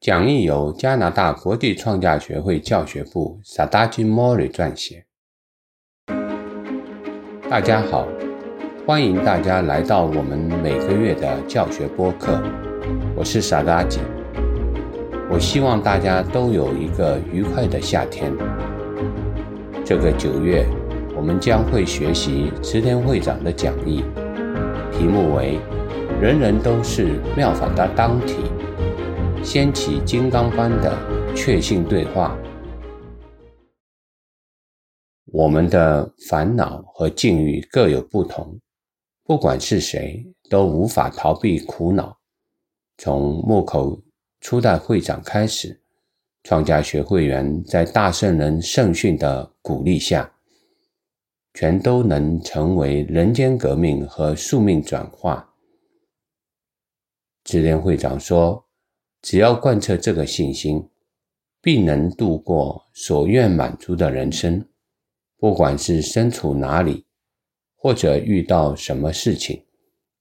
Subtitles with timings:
[0.00, 5.04] 讲义由加拿大国际创价学会教学部萨达金莫瑞撰写。
[7.50, 8.08] 大家好，
[8.86, 12.42] 欢迎大家来到我们每个月的教学播客。
[13.14, 14.00] 我是萨达吉。
[15.30, 18.32] 我希望大家都有一个愉快的夏天。
[19.84, 20.64] 这个九月，
[21.14, 24.02] 我们将会学习池田会长的讲义，
[24.90, 25.58] 题目为
[26.18, 28.36] “人人都是妙法的当体”。
[29.42, 32.38] 掀起金刚般的确信对话。
[35.24, 38.60] 我们的烦恼和境遇各有不同，
[39.24, 42.18] 不管是谁，都无法逃避苦恼。
[42.98, 44.02] 从木口
[44.40, 45.80] 初代会长开始，
[46.42, 50.30] 创家学会员在大圣人圣训的鼓励下，
[51.54, 55.54] 全都能成为人间革命和宿命转化。
[57.42, 58.69] 智联会长说。
[59.22, 60.88] 只要贯彻这个信心，
[61.60, 64.66] 必能度过所愿满足的人生。
[65.36, 67.04] 不管是身处哪里，
[67.76, 69.64] 或者遇到什么事情，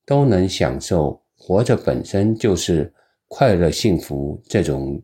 [0.06, 2.94] 都能享受活着本身就是
[3.28, 5.02] 快乐幸福这种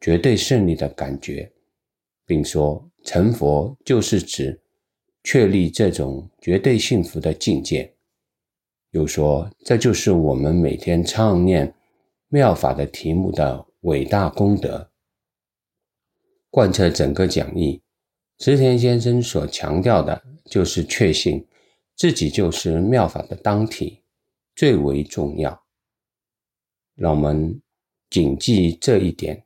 [0.00, 1.50] 绝对胜利的感觉，
[2.26, 4.60] 并说成佛就是指
[5.24, 7.94] 确立这种绝对幸福的境界。
[8.92, 11.74] 又说这就是我们每天唱念。
[12.32, 14.92] 妙法的题目的伟大功德，
[16.48, 17.82] 贯彻整个讲义。
[18.38, 21.44] 池田先生所强调的就是确信
[21.96, 24.04] 自己就是妙法的当体，
[24.54, 25.60] 最为重要。
[26.94, 27.60] 让我们
[28.08, 29.44] 谨记这一点，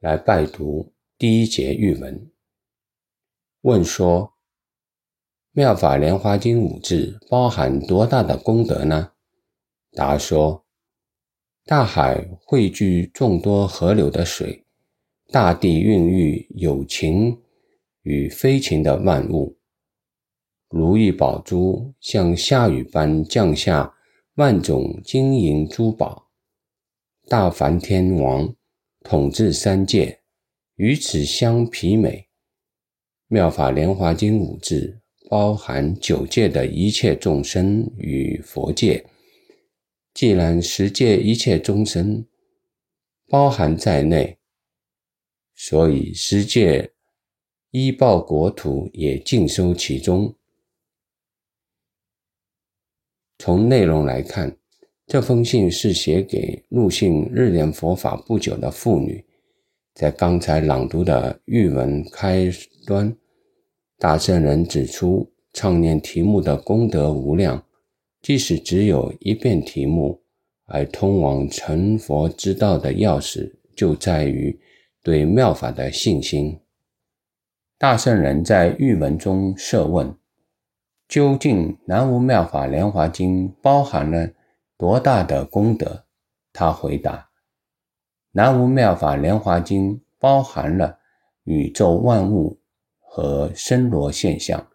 [0.00, 2.30] 来拜读第一节玉文。
[3.62, 4.34] 问说：
[5.52, 9.12] 妙法莲花经五字包含多大的功德呢？
[9.92, 10.65] 答说。
[11.68, 14.64] 大海汇聚众多河流的水，
[15.32, 17.36] 大地孕育有情
[18.02, 19.58] 与非情的万物，
[20.70, 23.92] 如意宝珠像下雨般降下
[24.36, 26.28] 万种金银珠宝，
[27.26, 28.54] 大梵天王
[29.02, 30.20] 统治三界，
[30.76, 32.28] 与此相媲美。
[33.26, 39.04] 妙法莲华经五字包含九界的一切众生与佛界。
[40.16, 42.24] 既然十界一切众生
[43.28, 44.38] 包含在内，
[45.54, 46.90] 所以十界
[47.70, 50.34] 依报国土也尽收其中。
[53.36, 54.56] 从内容来看，
[55.06, 59.22] 这封信是写给入信日莲佛法不久的妇女。
[59.92, 62.50] 在刚才朗读的玉文开
[62.86, 63.14] 端，
[63.98, 67.65] 大圣人指出，唱念题目的功德无量。
[68.26, 70.20] 即使只有一遍题目，
[70.64, 74.60] 而通往成佛之道的钥匙就在于
[75.00, 76.60] 对妙法的信心。
[77.78, 80.12] 大圣人在玉文中设问：
[81.06, 84.28] 究竟南无妙法莲华经包含了
[84.76, 86.06] 多大的功德？
[86.52, 87.30] 他回答：
[88.32, 90.98] 南无妙法莲华经包含了
[91.44, 92.58] 宇宙万物
[92.98, 94.66] 和生罗现象。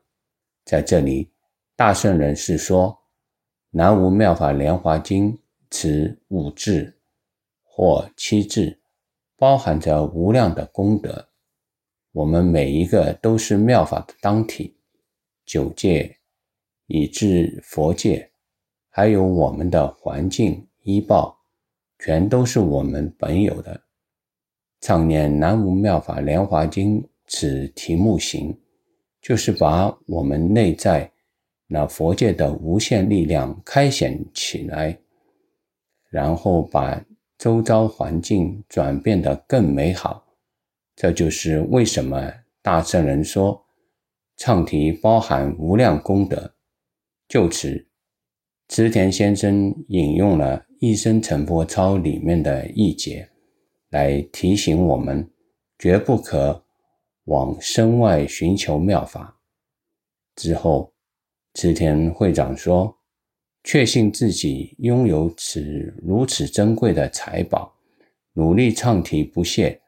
[0.63, 1.33] 在这里，
[1.75, 3.00] 大圣人是说。
[3.73, 5.39] 南无妙法莲华经，
[5.69, 6.99] 此五字
[7.63, 8.81] 或七字，
[9.37, 11.29] 包含着无量的功德。
[12.11, 14.75] 我们每一个都是妙法的当体，
[15.45, 16.17] 九界
[16.87, 18.29] 以至佛界，
[18.89, 21.39] 还有我们的环境依报，
[21.97, 23.81] 全都是我们本有的。
[24.81, 28.59] 唱念南无妙法莲华经，此题目行，
[29.21, 31.09] 就是把我们内在。
[31.73, 34.99] 那佛界的无限力量开显起来，
[36.09, 37.01] 然后把
[37.37, 40.21] 周遭环境转变得更美好。
[40.97, 42.29] 这就是为什么
[42.61, 43.65] 大圣人说
[44.35, 46.53] 唱题包含无量功德。
[47.29, 47.87] 就此，
[48.67, 53.29] 池田先生引用了《一生成佛抄》里面的一节，
[53.91, 55.31] 来提醒我们，
[55.79, 56.65] 绝不可
[57.23, 59.39] 往身外寻求妙法。
[60.35, 60.91] 之后。
[61.53, 62.97] 池田会长说
[63.63, 65.61] ：“确信自己拥有此
[66.01, 67.75] 如此珍贵的财宝，
[68.33, 69.81] 努力唱题不懈，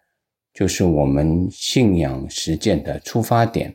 [0.53, 3.73] 就是我们信仰实践的出发点。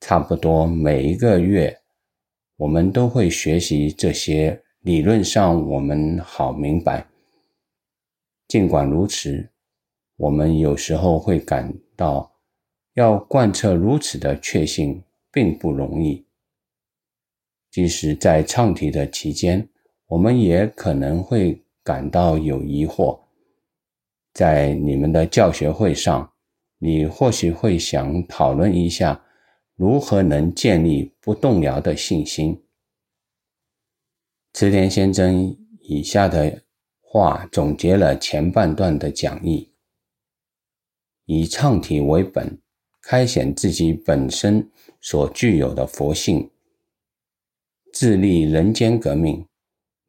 [0.00, 1.78] 差不多每一个月，
[2.56, 4.62] 我们都会学习这些。
[4.80, 7.06] 理论上，我们好明白。
[8.48, 9.50] 尽管如此，
[10.16, 12.32] 我们有时候会感到，
[12.94, 16.24] 要贯彻如此的确信并不容易。”
[17.70, 19.68] 即使在唱题的期间，
[20.06, 23.20] 我们也可能会感到有疑惑。
[24.32, 26.32] 在你们的教学会上，
[26.78, 29.24] 你或许会想讨论一下，
[29.76, 32.62] 如何能建立不动摇的信心。
[34.52, 36.62] 池田先生以下的
[37.00, 39.72] 话总结了前半段的讲义：
[41.26, 42.60] 以唱体为本，
[43.02, 44.68] 开显自己本身
[45.00, 46.50] 所具有的佛性，
[47.92, 49.44] 自立人间革命。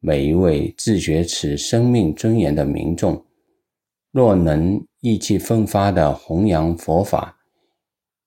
[0.00, 3.24] 每一位自觉持生命尊严的民众。
[4.10, 7.38] 若能意气奋发地弘扬佛法，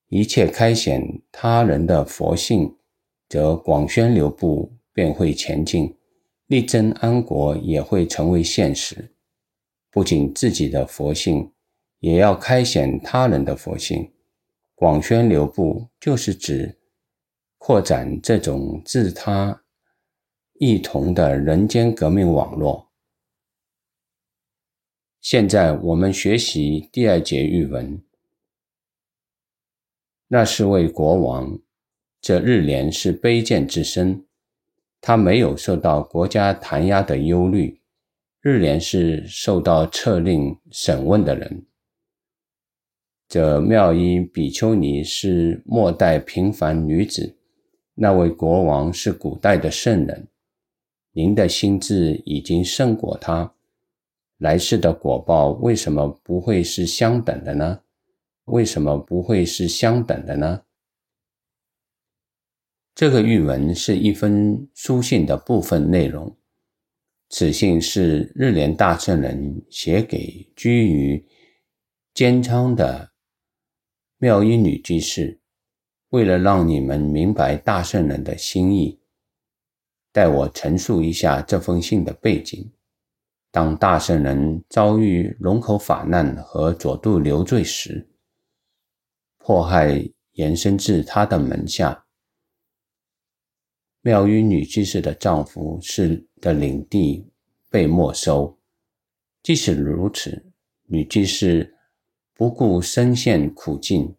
[0.07, 2.75] 一切开显他人的佛性，
[3.28, 5.96] 则广宣流布便会前进，
[6.48, 9.12] 力争安国也会成为现实。
[9.92, 11.51] 不仅自己的佛性，
[12.00, 14.12] 也要开显他人的佛性。
[14.74, 16.78] 广宣流布就是指
[17.68, 19.64] 扩展这种自他
[20.60, 22.92] 异同的人间革命网络。
[25.20, 28.00] 现在我们学习第二节语文。
[30.28, 31.60] 那是位国王，
[32.22, 34.24] 这日莲是卑贱之身，
[35.02, 37.82] 他没有受到国家弹压的忧虑。
[38.42, 41.66] 日莲是受到策令审问的人。
[43.28, 47.35] 这妙音比丘尼是末代平凡女子，
[47.96, 50.28] 那位国王是古代的圣人。
[51.12, 53.54] 您的心智已经胜过他。
[54.40, 57.82] 来世的果报为什么不会是相等的呢？
[58.46, 60.64] 为什么不会是相等的呢？
[62.94, 66.38] 这个玉文是一封书信的部分内容。
[67.30, 71.26] 此信是日莲大圣人写给居于
[72.14, 73.12] 监仓的
[74.18, 75.40] 妙音女居士，
[76.16, 78.98] 为了让你们明白大圣人的心意，
[80.14, 82.72] 待我陈述一下这封信的背景。
[83.52, 88.08] 当大圣人遭遇龙口法难和佐渡流罪时，
[89.40, 92.06] 迫害延伸至他的门下。
[94.00, 97.30] 妙音女居士的丈夫是的领地
[97.70, 98.58] 被没收。
[99.44, 100.46] 即使如此，
[100.86, 101.76] 女居士
[102.34, 104.16] 不顾身陷苦境，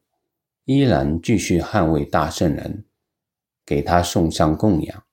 [0.67, 2.85] 依然继续捍卫大圣人，
[3.65, 5.05] 给他送上供养。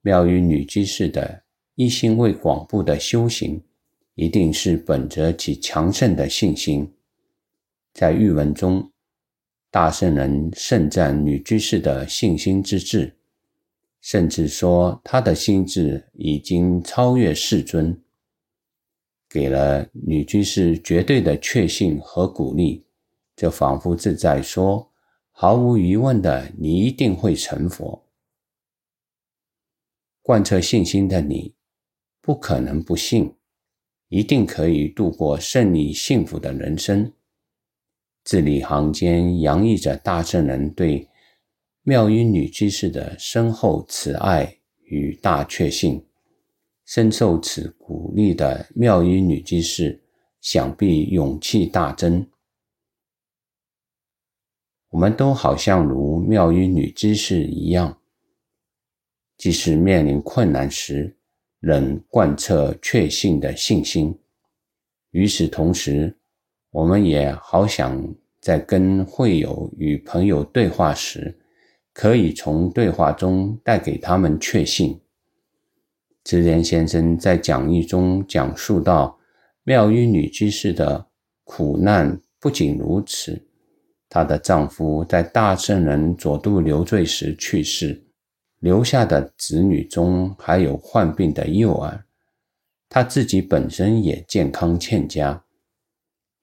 [0.00, 1.42] 妙音女居士的。
[1.74, 3.62] 一心为广布的修行，
[4.14, 6.92] 一定是本着其强盛的信心。
[7.94, 8.92] 在玉文中，
[9.70, 13.16] 大圣人盛赞女居士的信心之志，
[14.02, 17.98] 甚至说她的心智已经超越世尊，
[19.30, 22.84] 给了女居士绝对的确信和鼓励。
[23.42, 24.92] 就仿佛是在说：
[25.32, 28.06] 毫无疑问的，你一定会成佛。
[30.22, 31.56] 贯彻信心的你。
[32.20, 33.34] 不可能不信，
[34.06, 37.12] 一定可以度过胜利幸福的人生。
[38.22, 41.08] 字里行间洋溢着大圣人对
[41.82, 46.06] 妙音女居士的深厚慈爱与大确信。
[46.84, 50.00] 深受此鼓励的妙音女居士，
[50.40, 52.24] 想必勇气大增。
[54.92, 57.98] 我们都好像如妙音女居士一样，
[59.38, 61.16] 即使面临困难时。
[61.60, 64.18] 仍贯彻确信的信心。
[65.12, 66.18] 与此同时，
[66.72, 71.38] 我们也好想在跟会友与朋友对话时，
[71.92, 75.00] 可以从对话中带给他们确信。
[76.24, 79.16] 智莲先生在讲义中讲述到，
[79.62, 81.06] 妙音女居士的
[81.44, 83.40] 苦难不仅如此，
[84.12, 88.04] 她的丈夫在大圣人佐渡流罪时去世。
[88.58, 92.04] 留下的子女中还有患病的幼儿，
[92.90, 95.42] 她自己本身也健康欠佳。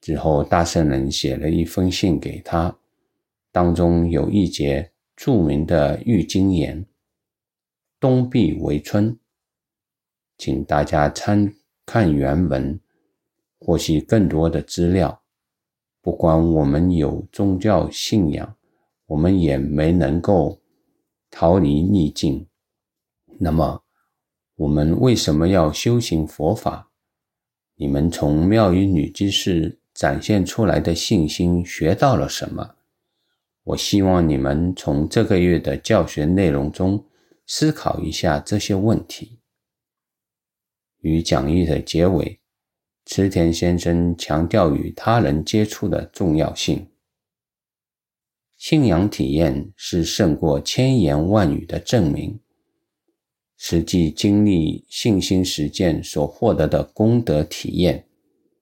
[0.01, 2.75] 之后，大圣人写了一封信给她，
[3.51, 6.83] 当中有一节著名的玉经言
[8.01, 9.15] ：“冬必为春。”
[10.39, 11.53] 请大家参
[11.85, 12.79] 看原文，
[13.59, 15.18] 获悉更多的资料。
[16.01, 18.55] 不管我们有宗教信仰，
[19.07, 20.59] 我们也没能够。
[21.31, 22.47] 逃离逆境，
[23.37, 23.83] 那么
[24.55, 26.89] 我们为什么要修行佛法？
[27.75, 32.77] 你们从妙音女居士展现出来的信心学到了什么？
[33.63, 37.05] 我希望你们从这个月的教学内容中
[37.45, 39.39] 思考一下这些问题。
[41.01, 42.38] 与讲义的结尾，
[43.11, 46.87] 池田先生强调与他人接触的重要性。
[48.55, 52.39] 信仰体验是胜过千言万语的证明。
[53.57, 58.05] 实际经历信心实践所获得的功德体验，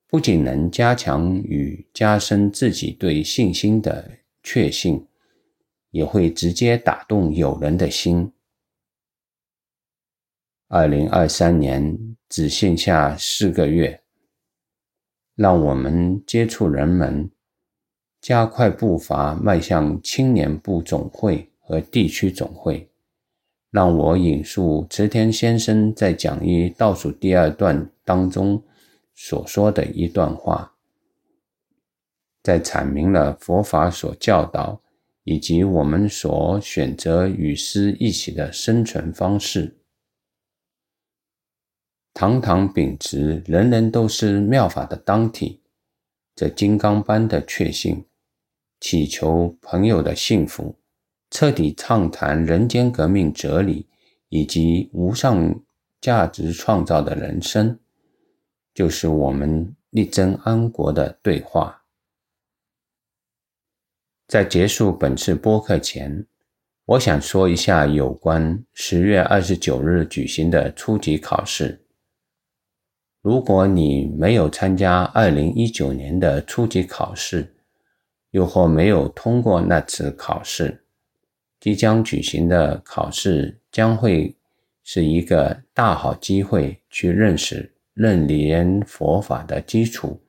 [0.08, 5.06] 不仅能加强与加深自己对信心的确信，
[5.92, 8.32] 也会直接打动友人的心。
[10.70, 14.02] 二零二三年只剩下四个月，
[15.38, 17.30] 让我们接触人们，
[18.20, 22.90] 加快步伐，迈向青年部总会和地区总会。
[23.70, 28.64] 让我引述池田先生在讲义倒数第二段当中
[29.14, 30.74] 所说的一段话，
[32.42, 34.82] 在阐明了佛法所教导
[35.24, 39.77] 以及我们所选择与师一起的生存方式。
[42.18, 45.62] 堂堂秉持人人都是妙法的当体，
[46.36, 48.04] 这金刚般的确信，
[48.80, 50.80] 祈求朋友的幸福。
[51.30, 53.86] 彻底畅谈人间革命哲理
[54.30, 55.62] 以及无上
[56.02, 57.78] 价值创造的人生，
[58.74, 61.84] 就是我们力争安国的对话。
[64.28, 66.26] 在结束本次播客前，
[66.86, 71.84] 我想说一下有关十月二十九日举行的初级考试。
[73.28, 77.54] 如果你没有参加二零一九年的初级考试，
[78.32, 80.86] 又或没有通过那次考试，
[81.60, 84.34] 即将举行的考试将会
[84.82, 90.22] 是一个大好机会，去认识认连佛法的基础，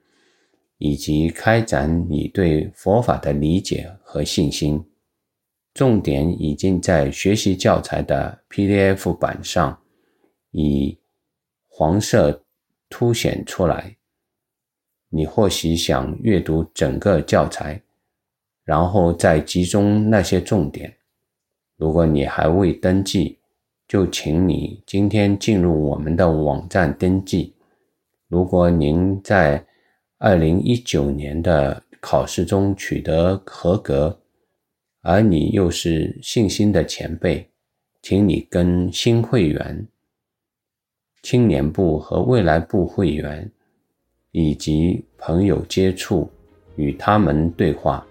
[0.79, 4.85] 以及开展你对佛法的理解和信心。
[5.73, 9.81] 重点已经在学习教材的 PDF 版上
[10.51, 10.99] 以
[11.69, 12.43] 黄色
[12.89, 13.97] 凸显出来。
[15.11, 17.83] 你或许想阅读整个教材，
[18.65, 20.95] 然后再集中那些重点。
[21.77, 23.39] 如果你还未登记，
[23.87, 27.55] 就请你今天进入我们的网站登记。
[28.29, 29.67] 如果您在
[30.19, 34.21] 二零一九年的考试中取得合格，
[35.01, 37.49] 而你又是信心的前辈，
[38.03, 39.89] 请你跟新会员、
[41.31, 43.47] 青年部和未来部会员
[44.33, 46.27] 以及朋友接触，
[46.77, 48.03] 与他们对话，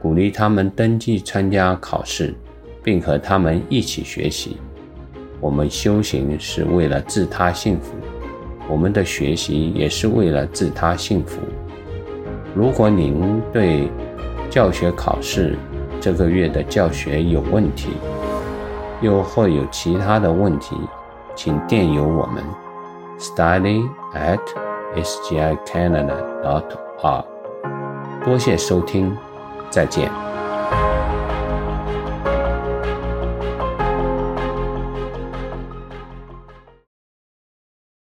[0.00, 2.34] 鼓励他们登记参加考试。
[2.82, 4.56] 并和他们一起学习。
[5.42, 7.94] 我们修行是为了自他幸福，
[8.66, 11.40] 我们的学习也是为了自他幸福。
[12.54, 13.90] 如果您对
[14.48, 15.54] 教学考试
[16.00, 17.90] 这个月的教学有问题，
[19.02, 20.76] 又或有其他的问题，
[21.34, 22.44] 请电邮我们
[23.18, 24.40] ：study at
[24.96, 26.64] sgicanada dot
[27.02, 27.24] r。
[28.24, 29.16] 多谢收听，
[29.70, 30.23] 再见。